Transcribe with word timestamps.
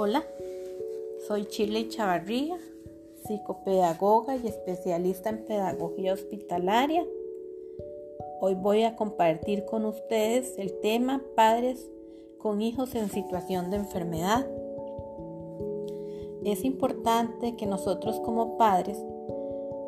Hola, 0.00 0.22
soy 1.26 1.46
Chile 1.46 1.88
Chavarría, 1.88 2.56
psicopedagoga 3.24 4.36
y 4.36 4.46
especialista 4.46 5.28
en 5.28 5.44
pedagogía 5.44 6.12
hospitalaria. 6.12 7.04
Hoy 8.40 8.54
voy 8.54 8.84
a 8.84 8.94
compartir 8.94 9.64
con 9.64 9.84
ustedes 9.84 10.56
el 10.56 10.78
tema 10.78 11.20
padres 11.34 11.90
con 12.38 12.62
hijos 12.62 12.94
en 12.94 13.10
situación 13.10 13.72
de 13.72 13.78
enfermedad. 13.78 14.46
Es 16.44 16.64
importante 16.64 17.56
que 17.56 17.66
nosotros 17.66 18.20
como 18.20 18.56
padres 18.56 19.04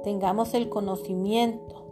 tengamos 0.02 0.54
el 0.54 0.70
conocimiento 0.70 1.84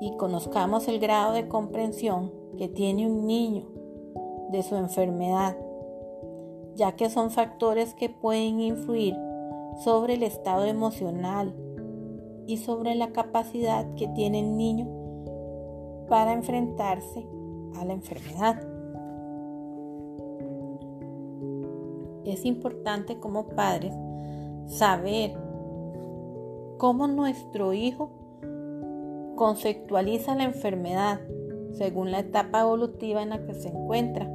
y 0.00 0.16
conozcamos 0.16 0.86
el 0.86 1.00
grado 1.00 1.32
de 1.32 1.48
comprensión 1.48 2.30
que 2.56 2.68
tiene 2.68 3.10
un 3.10 3.26
niño 3.26 3.66
de 4.52 4.62
su 4.62 4.76
enfermedad, 4.76 5.56
ya 6.74 6.92
que 6.92 7.10
son 7.10 7.30
factores 7.30 7.94
que 7.94 8.08
pueden 8.08 8.60
influir 8.60 9.16
sobre 9.82 10.14
el 10.14 10.22
estado 10.22 10.64
emocional 10.64 11.54
y 12.46 12.58
sobre 12.58 12.94
la 12.94 13.12
capacidad 13.12 13.94
que 13.94 14.08
tiene 14.08 14.40
el 14.40 14.56
niño 14.56 14.88
para 16.08 16.32
enfrentarse 16.32 17.26
a 17.76 17.84
la 17.84 17.92
enfermedad. 17.92 18.60
Es 22.24 22.44
importante 22.44 23.18
como 23.18 23.48
padres 23.48 23.94
saber 24.66 25.36
cómo 26.78 27.06
nuestro 27.08 27.72
hijo 27.72 28.10
conceptualiza 29.36 30.34
la 30.34 30.44
enfermedad 30.44 31.20
según 31.72 32.10
la 32.10 32.20
etapa 32.20 32.60
evolutiva 32.60 33.22
en 33.22 33.30
la 33.30 33.44
que 33.44 33.54
se 33.54 33.68
encuentra. 33.68 34.30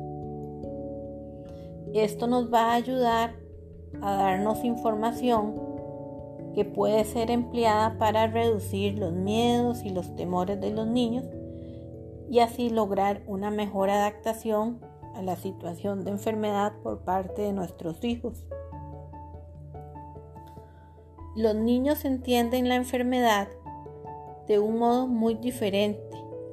Esto 1.94 2.28
nos 2.28 2.52
va 2.54 2.72
a 2.72 2.76
ayudar 2.76 3.36
a 4.02 4.14
darnos 4.16 4.64
información 4.64 5.56
que 6.54 6.66
puede 6.66 7.06
ser 7.06 7.32
empleada 7.32 7.98
para 7.98 8.28
reducir 8.28 8.98
los 8.98 9.14
miedos 9.14 9.84
y 9.84 9.90
los 9.90 10.16
temores 10.16 10.60
de 10.60 10.72
los 10.72 10.88
niños 10.88 11.26
y 12.30 12.40
así 12.40 12.70
lograr 12.70 13.22
una 13.28 13.52
mejor 13.52 13.90
adaptación 13.90 14.80
a 15.16 15.22
la 15.22 15.36
situación 15.36 16.04
de 16.04 16.12
enfermedad 16.12 16.74
por 16.84 17.04
parte 17.04 17.44
de 17.44 17.54
nuestros 17.54 18.04
hijos. 18.04 18.44
Los 21.36 21.56
niños 21.56 22.06
entienden 22.06 22.68
la 22.68 22.76
enfermedad 22.76 23.48
de 24.48 24.60
un 24.60 24.80
modo 24.80 25.08
muy 25.08 25.36
diferente 25.36 26.02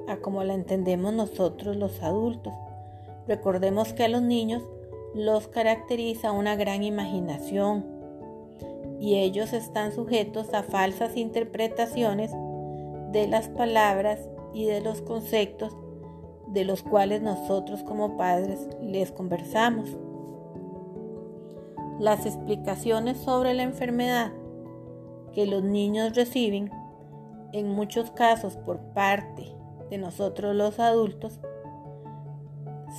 a 0.09 0.19
como 0.19 0.45
la 0.45 0.55
entendemos 0.55 1.13
nosotros 1.15 1.77
los 1.77 2.03
adultos. 2.03 2.53
Recordemos 3.27 3.95
que 3.95 4.05
a 4.05 4.09
los 4.09 4.21
niños 4.21 4.63
los 5.15 5.49
caracteriza 5.49 6.33
una 6.33 6.57
gran 6.57 6.83
imaginación 6.83 7.87
y 8.99 9.17
ellos 9.17 9.53
están 9.53 9.93
sujetos 9.93 10.53
a 10.55 10.63
falsas 10.63 11.17
interpretaciones 11.17 12.33
de 13.13 13.29
las 13.29 13.49
palabras 13.49 14.29
y 14.53 14.67
de 14.67 14.81
los 14.81 15.03
conceptos 15.03 15.77
de 16.49 16.65
los 16.65 16.83
cuales 16.83 17.23
nosotros 17.23 17.83
como 17.83 18.17
padres 18.17 18.69
les 18.81 19.13
conversamos. 19.13 19.97
Las 21.99 22.27
explicaciones 22.27 23.19
sobre 23.19 23.55
la 23.55 23.63
enfermedad 23.63 24.33
que 25.33 25.47
los 25.47 25.63
niños 25.63 26.15
reciben 26.15 26.71
en 27.55 27.69
muchos 27.69 28.11
casos 28.11 28.57
por 28.57 28.81
parte 28.95 29.55
de 29.89 29.99
nosotros 29.99 30.57
los 30.57 30.81
adultos, 30.81 31.39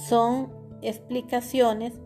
son 0.07 0.49
explicaciones 0.81 1.99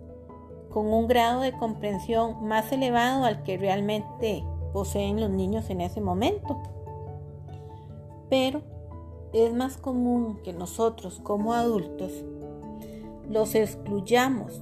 con 0.70 0.88
un 0.94 1.08
grado 1.08 1.42
de 1.42 1.52
comprensión 1.54 2.48
más 2.48 2.72
elevado 2.72 3.26
al 3.26 3.44
que 3.44 3.58
realmente 3.58 4.44
poseen 4.74 5.20
los 5.20 5.30
niños 5.30 5.70
en 5.70 5.82
ese 5.82 6.02
momento. 6.02 6.62
Pero 8.30 8.62
es 9.34 9.54
más 9.54 9.78
común 9.78 10.40
que 10.44 10.54
nosotros 10.54 11.20
como 11.24 11.54
adultos 11.54 12.12
los 13.30 13.56
excluyamos 13.56 14.62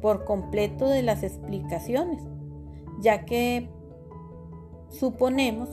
por 0.00 0.24
completo 0.24 0.88
de 0.88 1.02
las 1.02 1.22
explicaciones, 1.22 2.22
ya 3.00 3.24
que 3.24 3.68
suponemos 4.90 5.70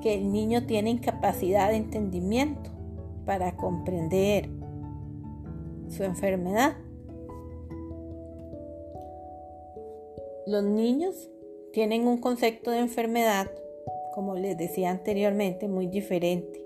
que 0.00 0.14
el 0.14 0.32
niño 0.32 0.66
tiene 0.66 0.90
incapacidad 0.90 1.68
de 1.68 1.76
entendimiento 1.76 2.70
para 3.26 3.56
comprender 3.56 4.48
su 5.88 6.04
enfermedad. 6.04 6.76
Los 10.46 10.64
niños 10.64 11.30
tienen 11.72 12.08
un 12.08 12.18
concepto 12.18 12.70
de 12.70 12.78
enfermedad, 12.78 13.50
como 14.14 14.34
les 14.34 14.56
decía 14.56 14.90
anteriormente, 14.90 15.68
muy 15.68 15.86
diferente. 15.86 16.64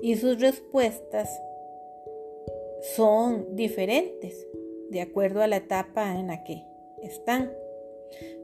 Y 0.00 0.16
sus 0.16 0.40
respuestas 0.40 1.30
son 2.94 3.56
diferentes 3.56 4.46
de 4.90 5.00
acuerdo 5.00 5.42
a 5.42 5.46
la 5.46 5.56
etapa 5.56 6.14
en 6.18 6.28
la 6.28 6.44
que 6.44 6.62
están. 7.02 7.52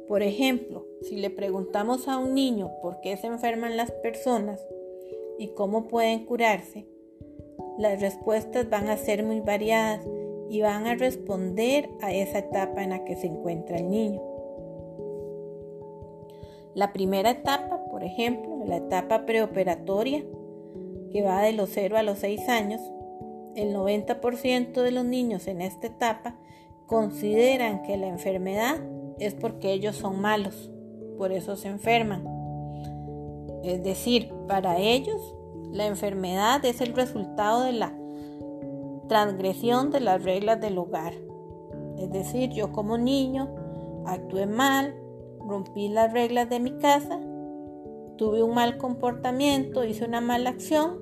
Por 0.08 0.22
ejemplo, 0.22 0.86
si 1.02 1.16
le 1.16 1.30
preguntamos 1.30 2.08
a 2.08 2.18
un 2.18 2.34
niño 2.34 2.72
por 2.82 3.00
qué 3.00 3.16
se 3.16 3.26
enferman 3.26 3.76
las 3.76 3.92
personas 3.92 4.66
y 5.38 5.48
cómo 5.48 5.86
pueden 5.86 6.24
curarse, 6.24 6.86
las 7.78 8.00
respuestas 8.00 8.68
van 8.68 8.88
a 8.88 8.96
ser 8.96 9.22
muy 9.22 9.40
variadas 9.40 10.04
y 10.50 10.62
van 10.62 10.86
a 10.86 10.96
responder 10.96 11.88
a 12.00 12.12
esa 12.12 12.40
etapa 12.40 12.82
en 12.82 12.90
la 12.90 13.04
que 13.04 13.16
se 13.16 13.28
encuentra 13.28 13.78
el 13.78 13.88
niño. 13.88 14.29
La 16.74 16.92
primera 16.92 17.30
etapa, 17.30 17.80
por 17.90 18.04
ejemplo, 18.04 18.64
la 18.66 18.76
etapa 18.76 19.26
preoperatoria, 19.26 20.24
que 21.12 21.22
va 21.22 21.42
de 21.42 21.52
los 21.52 21.70
0 21.70 21.98
a 21.98 22.02
los 22.02 22.18
6 22.20 22.48
años, 22.48 22.80
el 23.56 23.74
90% 23.74 24.82
de 24.82 24.90
los 24.92 25.04
niños 25.04 25.48
en 25.48 25.60
esta 25.60 25.88
etapa 25.88 26.36
consideran 26.86 27.82
que 27.82 27.96
la 27.96 28.06
enfermedad 28.06 28.78
es 29.18 29.34
porque 29.34 29.72
ellos 29.72 29.96
son 29.96 30.20
malos, 30.20 30.70
por 31.18 31.32
eso 31.32 31.56
se 31.56 31.68
enferman. 31.68 32.24
Es 33.62 33.82
decir, 33.82 34.32
para 34.46 34.78
ellos 34.78 35.34
la 35.72 35.86
enfermedad 35.86 36.64
es 36.64 36.80
el 36.80 36.94
resultado 36.94 37.62
de 37.62 37.72
la 37.72 37.92
transgresión 39.08 39.90
de 39.90 40.00
las 40.00 40.22
reglas 40.22 40.60
del 40.60 40.78
hogar. 40.78 41.14
Es 41.98 42.10
decir, 42.10 42.50
yo 42.50 42.72
como 42.72 42.96
niño 42.96 43.48
actué 44.06 44.46
mal, 44.46 44.94
rompí 45.50 45.88
las 45.88 46.12
reglas 46.12 46.48
de 46.48 46.60
mi 46.60 46.78
casa, 46.78 47.20
tuve 48.16 48.42
un 48.42 48.54
mal 48.54 48.78
comportamiento, 48.78 49.84
hice 49.84 50.04
una 50.04 50.20
mala 50.20 50.50
acción, 50.50 51.00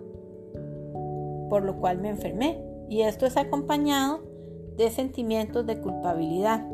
por 1.51 1.65
lo 1.65 1.79
cual 1.79 1.99
me 1.99 2.09
enfermé. 2.09 2.61
Y 2.89 3.03
esto 3.03 3.27
es 3.27 3.37
acompañado 3.37 4.23
de 4.77 4.91
sentimientos 4.91 5.67
de 5.67 5.81
culpabilidad. 5.81 6.67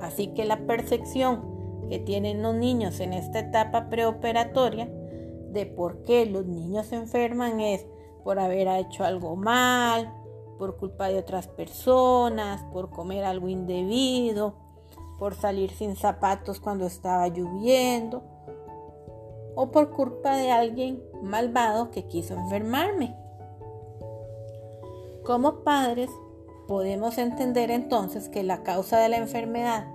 Así 0.00 0.28
que 0.28 0.44
la 0.44 0.66
percepción 0.66 1.86
que 1.88 1.98
tienen 1.98 2.42
los 2.42 2.54
niños 2.54 3.00
en 3.00 3.12
esta 3.12 3.40
etapa 3.40 3.88
preoperatoria 3.88 4.90
de 5.50 5.66
por 5.66 6.02
qué 6.04 6.24
los 6.24 6.46
niños 6.46 6.86
se 6.86 6.96
enferman 6.96 7.60
es 7.60 7.86
por 8.24 8.38
haber 8.38 8.68
hecho 8.68 9.04
algo 9.04 9.36
mal, 9.36 10.10
por 10.58 10.76
culpa 10.76 11.08
de 11.08 11.18
otras 11.18 11.48
personas, 11.48 12.62
por 12.72 12.90
comer 12.90 13.24
algo 13.24 13.48
indebido, 13.48 14.61
por 15.18 15.34
salir 15.34 15.70
sin 15.70 15.96
zapatos 15.96 16.60
cuando 16.60 16.86
estaba 16.86 17.28
lloviendo 17.28 18.22
o 19.54 19.70
por 19.70 19.90
culpa 19.90 20.36
de 20.36 20.50
alguien 20.50 21.02
malvado 21.22 21.90
que 21.90 22.06
quiso 22.06 22.34
enfermarme. 22.34 23.14
Como 25.24 25.60
padres 25.60 26.10
podemos 26.66 27.18
entender 27.18 27.70
entonces 27.70 28.28
que 28.28 28.42
la 28.42 28.62
causa 28.62 28.98
de 28.98 29.08
la 29.08 29.18
enfermedad 29.18 29.86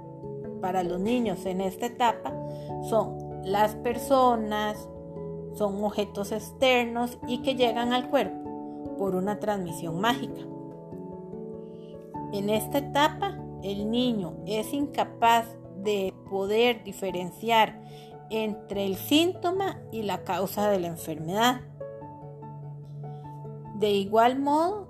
para 0.61 0.83
los 0.83 0.99
niños 0.99 1.45
en 1.45 1.61
esta 1.61 1.87
etapa 1.87 2.33
son 2.89 3.41
las 3.43 3.75
personas, 3.75 4.89
son 5.53 5.83
objetos 5.83 6.31
externos 6.31 7.17
y 7.27 7.41
que 7.41 7.55
llegan 7.55 7.93
al 7.93 8.09
cuerpo 8.09 8.95
por 8.97 9.15
una 9.15 9.39
transmisión 9.39 9.99
mágica. 9.99 10.41
En 12.33 12.49
esta 12.49 12.79
etapa, 12.79 13.37
el 13.63 13.89
niño 13.89 14.37
es 14.45 14.73
incapaz 14.73 15.45
de 15.77 16.13
poder 16.29 16.83
diferenciar 16.83 17.81
entre 18.29 18.85
el 18.85 18.95
síntoma 18.95 19.79
y 19.91 20.03
la 20.03 20.23
causa 20.23 20.69
de 20.69 20.79
la 20.79 20.87
enfermedad. 20.87 21.61
De 23.75 23.91
igual 23.91 24.39
modo, 24.39 24.87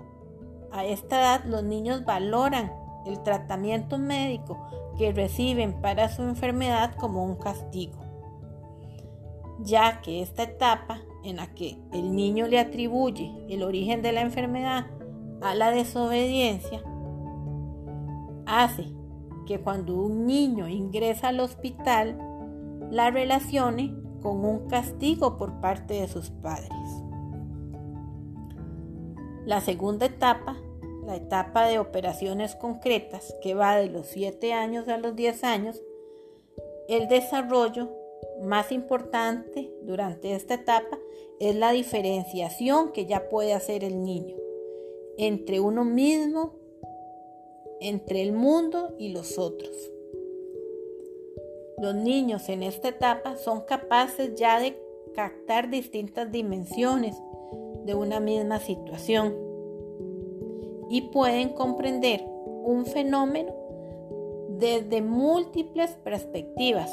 a 0.72 0.84
esta 0.84 1.20
edad 1.20 1.44
los 1.44 1.62
niños 1.62 2.04
valoran 2.04 2.72
el 3.06 3.22
tratamiento 3.22 3.98
médico 3.98 4.58
que 4.98 5.12
reciben 5.12 5.80
para 5.80 6.08
su 6.08 6.22
enfermedad 6.22 6.94
como 6.96 7.24
un 7.24 7.36
castigo 7.36 8.08
ya 9.60 10.00
que 10.00 10.22
esta 10.22 10.44
etapa 10.44 11.00
en 11.24 11.36
la 11.36 11.52
que 11.54 11.78
el 11.92 12.14
niño 12.14 12.46
le 12.46 12.58
atribuye 12.58 13.34
el 13.48 13.62
origen 13.62 14.02
de 14.02 14.12
la 14.12 14.20
enfermedad 14.20 14.86
a 15.42 15.54
la 15.54 15.70
desobediencia, 15.70 16.82
hace 18.48 18.86
que 19.46 19.60
cuando 19.60 19.96
un 19.96 20.26
niño 20.26 20.68
ingresa 20.68 21.28
al 21.28 21.40
hospital, 21.40 22.18
la 22.90 23.10
relacione 23.10 23.94
con 24.22 24.44
un 24.44 24.68
castigo 24.68 25.36
por 25.36 25.60
parte 25.60 25.94
de 25.94 26.08
sus 26.08 26.30
padres. 26.30 26.72
La 29.44 29.60
segunda 29.60 30.06
etapa, 30.06 30.56
la 31.06 31.16
etapa 31.16 31.66
de 31.66 31.78
operaciones 31.78 32.54
concretas, 32.56 33.34
que 33.42 33.54
va 33.54 33.76
de 33.76 33.88
los 33.88 34.06
7 34.08 34.52
años 34.52 34.88
a 34.88 34.98
los 34.98 35.14
10 35.16 35.44
años, 35.44 35.80
el 36.88 37.08
desarrollo 37.08 37.90
más 38.42 38.72
importante 38.72 39.72
durante 39.82 40.34
esta 40.34 40.54
etapa 40.54 40.98
es 41.40 41.54
la 41.54 41.72
diferenciación 41.72 42.92
que 42.92 43.06
ya 43.06 43.28
puede 43.28 43.54
hacer 43.54 43.84
el 43.84 44.02
niño 44.02 44.36
entre 45.18 45.58
uno 45.58 45.84
mismo, 45.84 46.54
entre 47.80 48.22
el 48.22 48.32
mundo 48.32 48.94
y 48.98 49.10
los 49.10 49.38
otros. 49.38 49.76
Los 51.78 51.94
niños 51.94 52.48
en 52.48 52.62
esta 52.62 52.88
etapa 52.88 53.36
son 53.36 53.60
capaces 53.62 54.34
ya 54.34 54.60
de 54.60 54.76
captar 55.14 55.70
distintas 55.70 56.30
dimensiones 56.30 57.16
de 57.84 57.94
una 57.94 58.20
misma 58.20 58.58
situación 58.60 59.34
y 60.90 61.02
pueden 61.12 61.50
comprender 61.50 62.24
un 62.26 62.84
fenómeno 62.86 63.54
desde 64.58 65.02
múltiples 65.02 65.92
perspectivas 66.02 66.90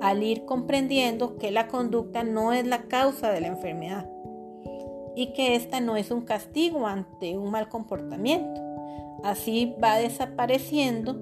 al 0.00 0.22
ir 0.22 0.44
comprendiendo 0.44 1.36
que 1.36 1.50
la 1.50 1.68
conducta 1.68 2.24
no 2.24 2.52
es 2.52 2.66
la 2.66 2.82
causa 2.88 3.30
de 3.30 3.40
la 3.40 3.48
enfermedad 3.48 4.10
y 5.14 5.32
que 5.32 5.54
esta 5.54 5.80
no 5.80 5.96
es 5.96 6.10
un 6.10 6.22
castigo 6.22 6.86
ante 6.86 7.36
un 7.36 7.50
mal 7.50 7.68
comportamiento. 7.68 8.69
Así 9.22 9.74
va 9.82 9.98
desapareciendo 9.98 11.16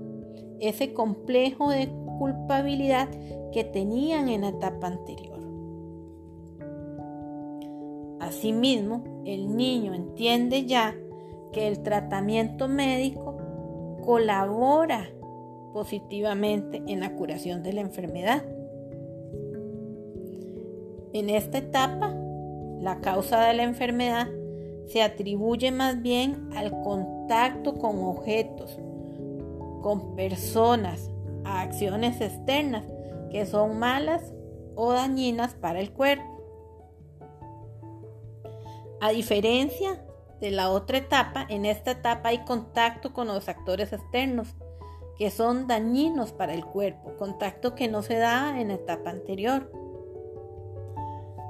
ese 0.60 0.92
complejo 0.92 1.70
de 1.70 1.88
culpabilidad 2.18 3.08
que 3.52 3.64
tenían 3.64 4.28
en 4.28 4.42
la 4.42 4.48
etapa 4.48 4.88
anterior. 4.88 5.38
Asimismo, 8.20 9.22
el 9.24 9.56
niño 9.56 9.94
entiende 9.94 10.66
ya 10.66 10.94
que 11.52 11.68
el 11.68 11.82
tratamiento 11.82 12.68
médico 12.68 13.36
colabora 14.04 15.08
positivamente 15.72 16.82
en 16.86 17.00
la 17.00 17.14
curación 17.14 17.62
de 17.62 17.72
la 17.72 17.80
enfermedad 17.80 18.44
en 21.12 21.30
esta 21.30 21.58
etapa, 21.58 22.14
la 22.80 23.00
causa 23.00 23.40
de 23.46 23.54
la 23.54 23.62
enfermedad 23.62 24.28
se 24.88 25.02
atribuye 25.02 25.70
más 25.70 26.02
bien 26.02 26.50
al 26.56 26.70
contacto 26.82 27.74
con 27.74 28.02
objetos, 28.02 28.78
con 29.82 30.16
personas, 30.16 31.10
a 31.44 31.60
acciones 31.60 32.20
externas 32.20 32.84
que 33.30 33.46
son 33.46 33.78
malas 33.78 34.32
o 34.74 34.92
dañinas 34.92 35.54
para 35.54 35.80
el 35.80 35.92
cuerpo. 35.92 36.38
A 39.00 39.10
diferencia 39.10 40.04
de 40.40 40.50
la 40.50 40.70
otra 40.70 40.98
etapa, 40.98 41.46
en 41.48 41.64
esta 41.64 41.92
etapa 41.92 42.30
hay 42.30 42.44
contacto 42.44 43.12
con 43.12 43.28
los 43.28 43.48
actores 43.48 43.92
externos 43.92 44.54
que 45.18 45.30
son 45.30 45.66
dañinos 45.66 46.32
para 46.32 46.54
el 46.54 46.64
cuerpo, 46.64 47.16
contacto 47.16 47.74
que 47.74 47.88
no 47.88 48.02
se 48.02 48.16
da 48.16 48.60
en 48.60 48.68
la 48.68 48.74
etapa 48.74 49.10
anterior. 49.10 49.70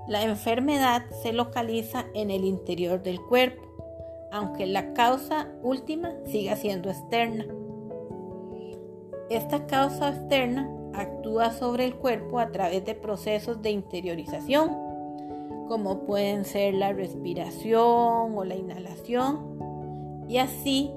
La 0.08 0.22
enfermedad 0.22 1.02
se 1.22 1.34
localiza 1.34 2.06
en 2.14 2.30
el 2.30 2.46
interior 2.46 3.02
del 3.02 3.20
cuerpo, 3.20 3.62
aunque 4.32 4.66
la 4.66 4.94
causa 4.94 5.48
última 5.62 6.14
siga 6.24 6.56
siendo 6.56 6.88
externa. 6.88 7.46
Esta 9.28 9.66
causa 9.66 10.08
externa 10.08 10.66
actúa 10.94 11.52
sobre 11.52 11.84
el 11.84 11.94
cuerpo 11.94 12.38
a 12.38 12.50
través 12.50 12.86
de 12.86 12.94
procesos 12.94 13.60
de 13.60 13.70
interiorización, 13.70 14.70
como 15.68 16.06
pueden 16.06 16.46
ser 16.46 16.72
la 16.72 16.94
respiración 16.94 18.34
o 18.34 18.44
la 18.44 18.54
inhalación, 18.54 20.24
y 20.26 20.38
así 20.38 20.90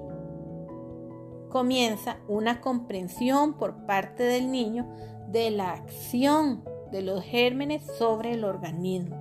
comienza 1.50 2.16
una 2.30 2.62
comprensión 2.62 3.56
por 3.56 3.86
parte 3.86 4.24
del 4.24 4.50
niño 4.50 4.88
de 5.28 5.52
la 5.52 5.74
acción 5.74 6.64
de 6.92 7.02
los 7.02 7.24
gérmenes 7.24 7.84
sobre 7.98 8.34
el 8.34 8.44
organismo. 8.44 9.16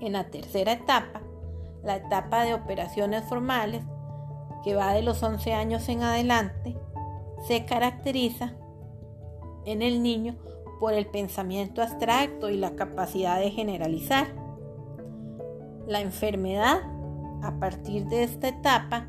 En 0.00 0.14
la 0.14 0.24
tercera 0.30 0.72
etapa, 0.72 1.22
la 1.84 1.96
etapa 1.96 2.44
de 2.44 2.54
operaciones 2.54 3.24
formales, 3.24 3.84
que 4.64 4.74
va 4.74 4.94
de 4.94 5.02
los 5.02 5.22
11 5.22 5.52
años 5.52 5.88
en 5.88 6.02
adelante, 6.02 6.76
se 7.46 7.64
caracteriza 7.64 8.54
en 9.64 9.82
el 9.82 10.02
niño 10.02 10.36
por 10.80 10.94
el 10.94 11.06
pensamiento 11.06 11.82
abstracto 11.82 12.50
y 12.50 12.56
la 12.56 12.74
capacidad 12.74 13.38
de 13.38 13.50
generalizar. 13.50 14.28
La 15.86 16.00
enfermedad, 16.00 16.80
a 17.42 17.58
partir 17.58 18.06
de 18.06 18.24
esta 18.24 18.48
etapa, 18.48 19.08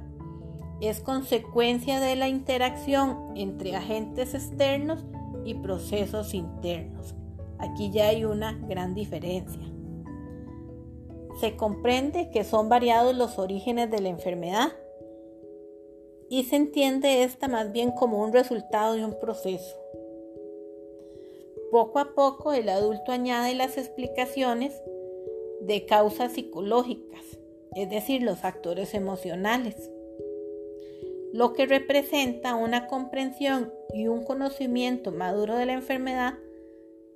es 0.82 1.00
consecuencia 1.00 2.00
de 2.00 2.16
la 2.16 2.28
interacción 2.28 3.32
entre 3.36 3.76
agentes 3.76 4.34
externos 4.34 5.06
y 5.46 5.56
procesos 5.56 6.34
internos. 6.34 7.16
Aquí 7.60 7.92
ya 7.92 8.10
hay 8.10 8.26
una 8.26 8.60
gran 8.68 8.94
diferencia. 8.94 9.62
Se 11.40 11.56
comprende 11.56 12.30
que 12.30 12.44
son 12.44 12.70
variados 12.70 13.16
los 13.16 13.40
orígenes 13.40 13.90
de 13.90 14.00
la 14.00 14.10
enfermedad 14.10 14.74
y 16.30 16.44
se 16.44 16.56
entiende 16.56 17.24
esta 17.24 17.48
más 17.48 17.72
bien 17.72 17.92
como 17.92 18.22
un 18.22 18.34
resultado 18.34 18.94
de 18.94 19.06
un 19.06 19.20
proceso. 19.20 19.76
Poco 21.72 22.00
a 22.00 22.14
poco 22.14 22.54
el 22.54 22.70
adulto 22.70 23.12
añade 23.12 23.56
las 23.56 23.78
explicaciones 23.78 24.80
de 25.62 25.86
causas 25.86 26.34
psicológicas, 26.34 27.24
es 27.76 27.90
decir, 27.90 28.22
los 28.22 28.40
factores 28.40 28.94
emocionales 28.94 29.90
lo 31.34 31.54
que 31.54 31.66
representa 31.66 32.54
una 32.54 32.86
comprensión 32.86 33.74
y 33.92 34.08
un 34.08 34.24
conocimiento 34.24 35.12
maduro 35.12 35.56
de 35.56 35.66
la 35.66 35.74
enfermedad 35.74 36.36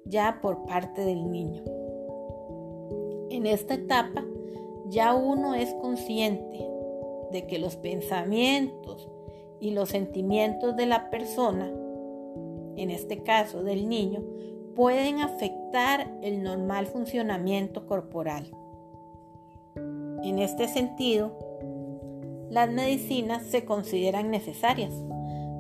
ya 0.06 0.40
por 0.42 0.66
parte 0.66 1.06
del 1.06 1.32
niño. 1.32 1.64
En 3.30 3.46
esta 3.46 3.76
etapa 3.76 4.26
ya 4.88 5.14
uno 5.14 5.54
es 5.54 5.72
consciente 5.76 6.68
de 7.32 7.46
que 7.46 7.60
los 7.60 7.76
pensamientos 7.76 9.08
y 9.60 9.72
los 9.72 9.90
sentimientos 9.90 10.76
de 10.76 10.88
la 10.88 11.12
persona, 11.12 11.72
en 12.76 12.90
este 12.90 13.22
caso 13.22 13.62
del 13.62 13.88
niño, 13.88 14.24
pueden 14.76 15.22
afectar 15.22 16.12
el 16.24 16.42
normal 16.42 16.88
funcionamiento 16.88 17.86
corporal. 17.86 18.50
En 20.24 20.40
este 20.40 20.68
sentido, 20.68 21.38
las 22.50 22.72
medicinas 22.72 23.44
se 23.44 23.66
consideran 23.66 24.32
necesarias, 24.32 24.94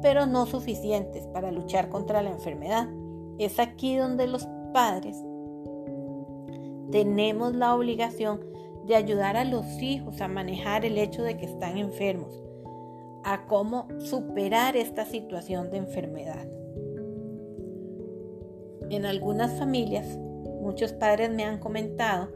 pero 0.02 0.26
no 0.26 0.46
suficientes 0.46 1.28
para 1.28 1.52
luchar 1.52 1.90
contra 1.90 2.22
la 2.22 2.30
enfermedad. 2.30 2.88
Es 3.40 3.60
aquí 3.60 3.96
donde 3.96 4.28
los 4.28 4.48
padres 4.74 5.18
tenemos 6.92 7.56
la 7.56 7.76
obligación 7.76 8.40
de 8.86 8.96
ayudar 8.96 9.36
a 9.36 9.44
los 9.44 9.66
hijos 9.82 10.22
a 10.22 10.28
manejar 10.28 10.86
el 10.86 10.98
hecho 10.98 11.24
de 11.24 11.38
que 11.38 11.46
están 11.46 11.78
enfermos, 11.78 12.42
a 13.24 13.46
cómo 13.46 13.88
superar 14.00 14.78
esta 14.78 15.06
situación 15.06 15.70
de 15.70 15.78
enfermedad. 15.78 16.48
En 18.90 19.06
algunas 19.06 19.60
familias, 19.60 20.18
muchos 20.62 20.94
padres 20.94 21.30
me 21.32 21.44
han 21.44 21.60
comentado 21.60 22.30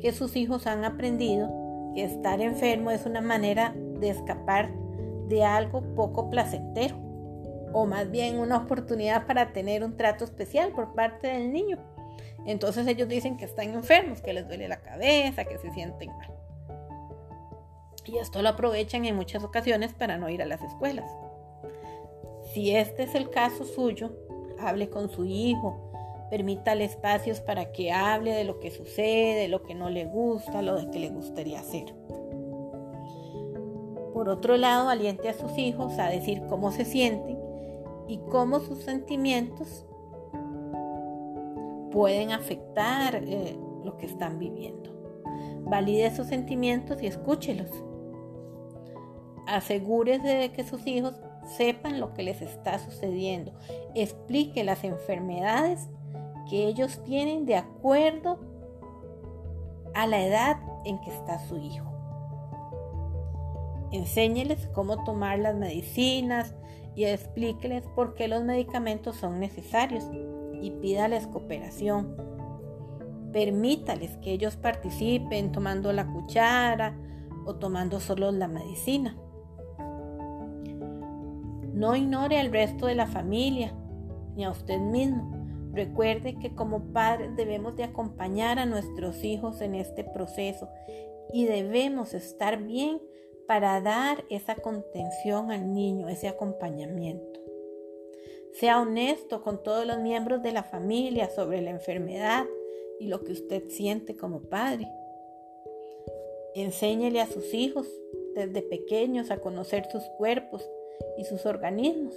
que 0.00 0.12
sus 0.12 0.34
hijos 0.36 0.66
han 0.66 0.84
aprendido 0.86 1.50
que 1.94 2.04
estar 2.04 2.40
enfermo 2.40 2.90
es 2.90 3.04
una 3.04 3.20
manera 3.20 3.74
de 4.00 4.10
escapar 4.10 4.70
de 5.28 5.44
algo 5.44 5.82
poco 5.94 6.28
placentero, 6.30 6.96
o 7.72 7.86
más 7.86 8.10
bien 8.10 8.38
una 8.38 8.58
oportunidad 8.58 9.26
para 9.26 9.52
tener 9.52 9.84
un 9.84 9.96
trato 9.96 10.24
especial 10.24 10.72
por 10.72 10.94
parte 10.94 11.28
del 11.28 11.52
niño. 11.52 11.78
Entonces 12.46 12.86
ellos 12.86 13.08
dicen 13.08 13.36
que 13.36 13.44
están 13.44 13.70
enfermos, 13.74 14.20
que 14.20 14.32
les 14.32 14.48
duele 14.48 14.66
la 14.66 14.80
cabeza, 14.80 15.44
que 15.44 15.58
se 15.58 15.70
sienten 15.72 16.10
mal. 16.16 16.32
Y 18.06 18.18
esto 18.18 18.42
lo 18.42 18.48
aprovechan 18.48 19.04
en 19.04 19.14
muchas 19.14 19.44
ocasiones 19.44 19.94
para 19.94 20.18
no 20.18 20.28
ir 20.28 20.42
a 20.42 20.46
las 20.46 20.62
escuelas. 20.62 21.10
Si 22.52 22.74
este 22.74 23.04
es 23.04 23.14
el 23.14 23.30
caso 23.30 23.64
suyo, 23.64 24.10
hable 24.58 24.90
con 24.90 25.10
su 25.10 25.24
hijo, 25.24 25.92
permítale 26.30 26.84
espacios 26.84 27.40
para 27.40 27.72
que 27.72 27.92
hable 27.92 28.32
de 28.32 28.44
lo 28.44 28.58
que 28.58 28.70
sucede, 28.70 29.42
de 29.42 29.48
lo 29.48 29.62
que 29.62 29.74
no 29.74 29.90
le 29.90 30.06
gusta, 30.06 30.62
lo 30.62 30.90
que 30.90 30.98
le 30.98 31.10
gustaría 31.10 31.60
hacer. 31.60 31.94
Por 34.20 34.28
otro 34.28 34.58
lado, 34.58 34.90
aliente 34.90 35.30
a 35.30 35.32
sus 35.32 35.56
hijos 35.56 35.98
a 35.98 36.10
decir 36.10 36.42
cómo 36.46 36.72
se 36.72 36.84
sienten 36.84 37.38
y 38.06 38.18
cómo 38.30 38.60
sus 38.60 38.80
sentimientos 38.80 39.86
pueden 41.90 42.30
afectar 42.30 43.14
eh, 43.14 43.58
lo 43.82 43.96
que 43.96 44.04
están 44.04 44.38
viviendo. 44.38 44.90
Valide 45.62 46.14
sus 46.14 46.26
sentimientos 46.26 47.02
y 47.02 47.06
escúchelos. 47.06 47.70
Asegúrese 49.46 50.28
de 50.28 50.52
que 50.52 50.64
sus 50.64 50.86
hijos 50.86 51.18
sepan 51.56 51.98
lo 51.98 52.12
que 52.12 52.22
les 52.22 52.42
está 52.42 52.78
sucediendo. 52.78 53.54
Explique 53.94 54.64
las 54.64 54.84
enfermedades 54.84 55.88
que 56.50 56.66
ellos 56.66 57.02
tienen 57.04 57.46
de 57.46 57.56
acuerdo 57.56 58.38
a 59.94 60.06
la 60.06 60.22
edad 60.22 60.58
en 60.84 61.00
que 61.00 61.08
está 61.08 61.38
su 61.48 61.56
hijo. 61.56 61.89
Enséñeles 63.92 64.68
cómo 64.68 65.04
tomar 65.04 65.38
las 65.38 65.56
medicinas 65.56 66.54
y 66.94 67.04
explíqueles 67.04 67.84
por 67.94 68.14
qué 68.14 68.28
los 68.28 68.44
medicamentos 68.44 69.16
son 69.16 69.40
necesarios 69.40 70.04
y 70.60 70.70
pídales 70.70 71.26
cooperación. 71.26 72.16
Permítales 73.32 74.16
que 74.18 74.32
ellos 74.32 74.56
participen 74.56 75.52
tomando 75.52 75.92
la 75.92 76.06
cuchara 76.06 76.96
o 77.46 77.56
tomando 77.56 78.00
solo 78.00 78.30
la 78.32 78.48
medicina. 78.48 79.16
No 81.72 81.96
ignore 81.96 82.38
al 82.38 82.52
resto 82.52 82.86
de 82.86 82.94
la 82.94 83.06
familia 83.06 83.72
ni 84.36 84.44
a 84.44 84.50
usted 84.50 84.78
mismo. 84.78 85.32
Recuerde 85.72 86.36
que 86.38 86.54
como 86.54 86.92
padres 86.92 87.34
debemos 87.36 87.76
de 87.76 87.84
acompañar 87.84 88.58
a 88.58 88.66
nuestros 88.66 89.22
hijos 89.24 89.60
en 89.60 89.74
este 89.74 90.04
proceso 90.04 90.68
y 91.32 91.46
debemos 91.46 92.12
estar 92.12 92.62
bien 92.62 93.00
para 93.50 93.80
dar 93.80 94.24
esa 94.30 94.54
contención 94.54 95.50
al 95.50 95.74
niño, 95.74 96.08
ese 96.08 96.28
acompañamiento. 96.28 97.40
Sea 98.52 98.80
honesto 98.80 99.42
con 99.42 99.60
todos 99.64 99.84
los 99.84 99.98
miembros 99.98 100.40
de 100.44 100.52
la 100.52 100.62
familia 100.62 101.28
sobre 101.30 101.60
la 101.60 101.70
enfermedad 101.70 102.46
y 103.00 103.08
lo 103.08 103.24
que 103.24 103.32
usted 103.32 103.64
siente 103.66 104.16
como 104.16 104.42
padre. 104.42 104.86
Enséñele 106.54 107.20
a 107.20 107.26
sus 107.26 107.52
hijos 107.52 107.88
desde 108.36 108.62
pequeños 108.62 109.32
a 109.32 109.40
conocer 109.40 109.90
sus 109.90 110.04
cuerpos 110.16 110.64
y 111.18 111.24
sus 111.24 111.44
organismos 111.44 112.14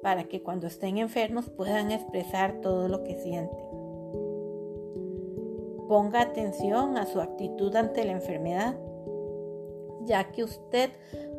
para 0.00 0.28
que 0.28 0.44
cuando 0.44 0.68
estén 0.68 0.98
enfermos 0.98 1.50
puedan 1.50 1.90
expresar 1.90 2.60
todo 2.60 2.86
lo 2.86 3.02
que 3.02 3.18
sienten. 3.18 3.66
Ponga 5.88 6.20
atención 6.20 6.96
a 6.98 7.06
su 7.06 7.20
actitud 7.20 7.74
ante 7.74 8.04
la 8.04 8.12
enfermedad, 8.12 8.76
ya 10.06 10.30
que 10.32 10.44
usted 10.44 10.90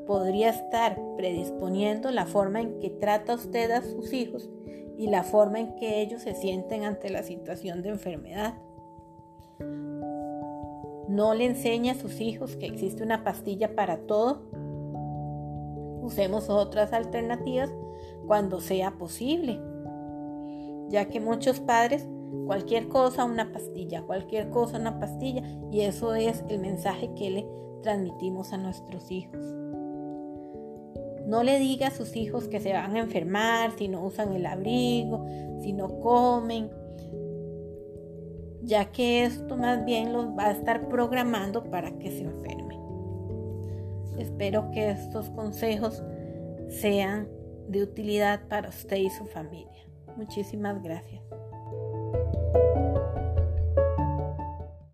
podría 0.06 0.50
estar 0.50 1.00
predisponiendo 1.18 2.12
la 2.12 2.26
forma 2.26 2.62
en 2.62 2.80
que 2.80 2.90
trata 2.90 3.36
usted 3.36 3.72
a 3.72 3.82
sus 3.82 4.14
hijos 4.14 4.50
y 4.98 5.08
la 5.08 5.24
forma 5.24 5.60
en 5.60 5.76
que 5.76 6.02
ellos 6.02 6.24
se 6.24 6.34
sienten 6.34 6.84
ante 6.84 7.10
la 7.10 7.24
situación 7.24 7.82
de 7.84 7.90
enfermedad. 7.90 8.56
No 11.08 11.34
le 11.34 11.46
enseñe 11.46 11.92
a 11.92 11.96
sus 11.96 12.20
hijos 12.20 12.56
que 12.56 12.66
existe 12.66 13.04
una 13.04 13.24
pastilla 13.24 13.76
para 13.76 13.98
todo. 13.98 14.42
Usemos 16.02 16.50
otras 16.50 16.94
alternativas 16.94 17.72
cuando 18.26 18.60
sea 18.60 18.92
posible, 18.98 19.60
ya 20.90 21.06
que 21.06 21.20
muchos 21.20 21.60
padres, 21.60 22.08
cualquier 22.46 22.88
cosa, 22.88 23.24
una 23.24 23.52
pastilla, 23.52 24.04
cualquier 24.04 24.50
cosa, 24.50 24.78
una 24.78 25.00
pastilla, 25.00 25.44
y 25.72 25.82
eso 25.82 26.14
es 26.16 26.44
el 26.50 26.60
mensaje 26.60 27.14
que 27.16 27.30
le 27.30 27.48
transmitimos 27.82 28.54
a 28.54 28.58
nuestros 28.58 29.12
hijos. 29.12 29.40
No 31.26 31.44
le 31.44 31.60
diga 31.60 31.88
a 31.88 31.92
sus 31.92 32.16
hijos 32.16 32.48
que 32.48 32.60
se 32.60 32.74
van 32.74 32.96
a 32.96 33.00
enfermar 33.00 33.72
si 33.78 33.88
no 33.90 34.06
usan 34.06 34.34
el 34.34 34.46
abrigo, 34.46 35.26
si 35.62 35.74
no 35.74 36.00
comen, 36.00 36.70
ya 38.64 38.92
que 38.92 39.26
esto 39.26 39.58
más 39.58 39.84
bien 39.86 40.14
los 40.14 40.28
va 40.28 40.48
a 40.48 40.52
estar 40.52 40.88
programando 40.88 41.64
para 41.66 41.92
que 41.98 42.12
se 42.12 42.24
enfermen. 42.24 42.80
Espero 44.18 44.72
que 44.72 44.90
estos 44.90 45.30
consejos 45.30 46.04
sean 46.70 47.28
de 47.68 47.84
utilidad 47.84 48.48
para 48.48 48.70
usted 48.70 48.98
y 48.98 49.10
su 49.10 49.26
familia. 49.26 49.86
Muchísimas 50.16 50.82
gracias. 50.82 51.22